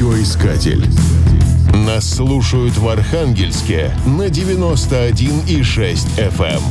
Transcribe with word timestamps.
Радиоискатель. 0.00 0.82
Нас 1.74 2.14
слушают 2.14 2.78
в 2.78 2.88
Архангельске 2.88 3.92
на 4.06 4.28
91,6 4.28 6.08
FM. 6.16 6.62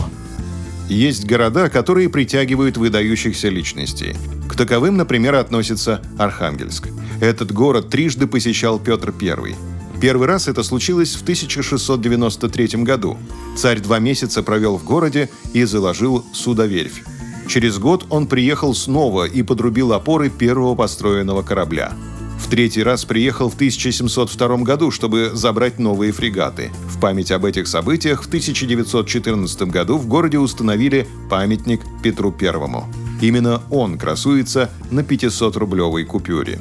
Есть 0.87 1.27
города, 1.27 1.69
которые 1.69 2.09
притягивают 2.09 2.77
выдающихся 2.77 3.49
личностей. 3.49 4.15
К 4.47 4.55
таковым, 4.55 4.97
например, 4.97 5.35
относится 5.35 6.01
Архангельск. 6.17 6.87
Этот 7.21 7.51
город 7.51 7.89
трижды 7.89 8.25
посещал 8.25 8.79
Петр 8.79 9.13
I. 9.21 9.55
Первый 10.01 10.27
раз 10.27 10.47
это 10.47 10.63
случилось 10.63 11.13
в 11.13 11.21
1693 11.21 12.83
году. 12.83 13.15
Царь 13.55 13.79
два 13.79 13.99
месяца 13.99 14.41
провел 14.41 14.79
в 14.79 14.83
городе 14.83 15.29
и 15.53 15.65
заложил 15.65 16.25
судоверфь. 16.33 17.03
Через 17.47 17.77
год 17.77 18.07
он 18.09 18.25
приехал 18.25 18.73
снова 18.73 19.25
и 19.25 19.43
подрубил 19.43 19.93
опоры 19.93 20.31
первого 20.31 20.73
построенного 20.73 21.43
корабля. 21.43 21.93
В 22.39 22.49
третий 22.49 22.81
раз 22.81 23.05
приехал 23.05 23.49
в 23.49 23.55
1702 23.55 24.57
году, 24.57 24.89
чтобы 24.89 25.31
забрать 25.33 25.77
новые 25.77 26.11
фрегаты. 26.11 26.71
В 26.87 26.99
память 26.99 27.31
об 27.31 27.45
этих 27.45 27.67
событиях 27.67 28.23
в 28.23 28.27
1914 28.27 29.61
году 29.63 29.97
в 29.97 30.07
городе 30.07 30.39
установили 30.39 31.07
памятник 31.29 31.81
Петру 32.01 32.31
Первому. 32.31 32.87
Именно 33.21 33.61
он 33.69 33.97
красуется 33.97 34.71
на 34.89 35.01
500-рублевой 35.01 36.05
купюре. 36.05 36.59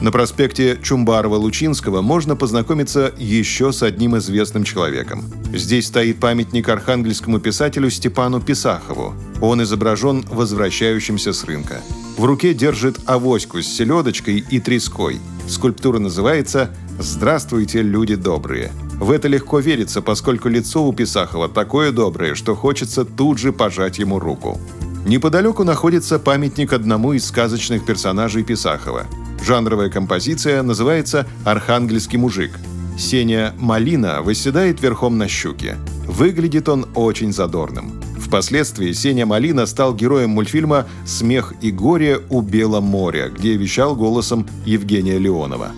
На 0.00 0.10
проспекте 0.10 0.78
Чумбарова-Лучинского 0.82 2.00
можно 2.00 2.34
познакомиться 2.34 3.12
еще 3.18 3.70
с 3.70 3.82
одним 3.82 4.16
известным 4.16 4.64
человеком. 4.64 5.24
Здесь 5.52 5.88
стоит 5.88 6.18
памятник 6.18 6.68
архангельскому 6.70 7.38
писателю 7.38 7.90
Степану 7.90 8.40
Писахову. 8.40 9.14
Он 9.42 9.62
изображен 9.62 10.24
возвращающимся 10.30 11.34
с 11.34 11.44
рынка. 11.44 11.82
В 12.20 12.26
руке 12.26 12.52
держит 12.52 13.00
авоську 13.06 13.62
с 13.62 13.66
селедочкой 13.66 14.44
и 14.50 14.60
треской. 14.60 15.18
Скульптура 15.48 15.98
называется 15.98 16.68
«Здравствуйте, 16.98 17.80
люди 17.80 18.14
добрые». 18.14 18.72
В 19.00 19.10
это 19.10 19.26
легко 19.26 19.58
верится, 19.58 20.02
поскольку 20.02 20.50
лицо 20.50 20.86
у 20.86 20.92
Писахова 20.92 21.48
такое 21.48 21.92
доброе, 21.92 22.34
что 22.34 22.54
хочется 22.54 23.06
тут 23.06 23.38
же 23.38 23.54
пожать 23.54 23.98
ему 23.98 24.18
руку. 24.18 24.60
Неподалеку 25.06 25.64
находится 25.64 26.18
памятник 26.18 26.74
одному 26.74 27.14
из 27.14 27.24
сказочных 27.24 27.86
персонажей 27.86 28.44
Писахова– 28.44 29.06
Жанровая 29.42 29.88
композиция 29.88 30.62
называется 30.62 31.26
«Архангельский 31.44 32.18
мужик». 32.18 32.52
Сеня 32.98 33.54
Малина 33.58 34.20
восседает 34.20 34.82
верхом 34.82 35.16
на 35.16 35.28
щуке. 35.28 35.76
Выглядит 36.06 36.68
он 36.68 36.86
очень 36.94 37.32
задорным. 37.32 37.92
Впоследствии 38.30 38.92
Сеня 38.92 39.26
Малина 39.26 39.66
стал 39.66 39.92
героем 39.92 40.30
мультфильма 40.30 40.86
«Смех 41.04 41.52
и 41.60 41.72
горе 41.72 42.20
у 42.28 42.42
Бела 42.42 42.80
моря», 42.80 43.28
где 43.28 43.56
вещал 43.56 43.96
голосом 43.96 44.46
Евгения 44.64 45.18
Леонова. 45.18 45.72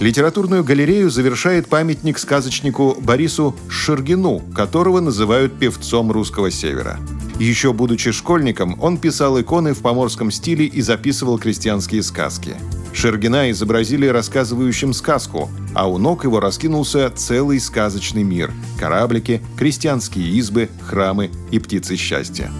Литературную 0.00 0.64
галерею 0.64 1.10
завершает 1.10 1.68
памятник 1.68 2.18
сказочнику 2.18 2.96
Борису 3.00 3.54
Шергину, 3.68 4.42
которого 4.52 4.98
называют 4.98 5.56
певцом 5.60 6.10
русского 6.10 6.50
севера. 6.50 6.98
Еще 7.38 7.72
будучи 7.72 8.10
школьником, 8.10 8.76
он 8.82 8.98
писал 8.98 9.40
иконы 9.40 9.72
в 9.72 9.80
поморском 9.80 10.32
стиле 10.32 10.66
и 10.66 10.82
записывал 10.82 11.38
крестьянские 11.38 12.02
сказки. 12.02 12.56
Шергина 12.92 13.52
изобразили 13.52 14.08
рассказывающим 14.08 14.92
сказку, 14.92 15.48
а 15.74 15.88
у 15.88 15.98
ног 15.98 16.24
его 16.24 16.40
раскинулся 16.40 17.10
целый 17.14 17.60
сказочный 17.60 18.22
мир– 18.22 18.52
кораблики, 18.78 19.42
крестьянские 19.56 20.28
избы, 20.38 20.68
храмы 20.86 21.30
и 21.50 21.58
птицы 21.58 21.96
счастья. 21.96 22.50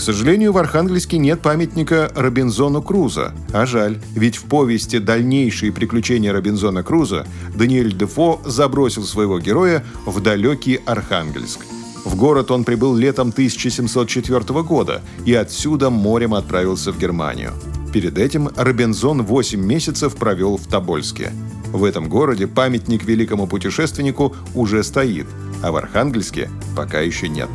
К 0.00 0.02
сожалению, 0.02 0.52
в 0.52 0.56
Архангельске 0.56 1.18
нет 1.18 1.42
памятника 1.42 2.10
Робинзону 2.14 2.80
Круза. 2.80 3.34
А 3.52 3.66
жаль, 3.66 4.00
ведь 4.14 4.36
в 4.36 4.44
повести 4.44 4.98
«Дальнейшие 4.98 5.72
приключения 5.72 6.32
Робинзона 6.32 6.82
Круза» 6.82 7.26
Даниэль 7.54 7.94
Дефо 7.94 8.40
забросил 8.46 9.04
своего 9.04 9.38
героя 9.40 9.84
в 10.06 10.20
далекий 10.22 10.80
Архангельск. 10.86 11.60
В 12.06 12.16
город 12.16 12.50
он 12.50 12.64
прибыл 12.64 12.94
летом 12.96 13.28
1704 13.28 14.62
года 14.62 15.02
и 15.26 15.34
отсюда 15.34 15.90
морем 15.90 16.32
отправился 16.32 16.92
в 16.92 16.98
Германию. 16.98 17.52
Перед 17.92 18.16
этим 18.16 18.48
Робинзон 18.56 19.22
8 19.22 19.60
месяцев 19.60 20.14
провел 20.14 20.56
в 20.56 20.66
Тобольске. 20.66 21.30
В 21.72 21.84
этом 21.84 22.08
городе 22.08 22.46
памятник 22.46 23.04
великому 23.04 23.46
путешественнику 23.46 24.34
уже 24.54 24.82
стоит, 24.82 25.26
а 25.62 25.70
в 25.70 25.76
Архангельске 25.76 26.50
пока 26.76 27.00
еще 27.00 27.28
нет. 27.28 27.48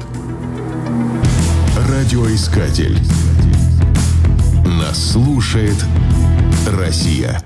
Радиоискатель. 1.89 2.97
Нас 4.65 5.11
слушает 5.11 5.77
Россия. 6.67 7.41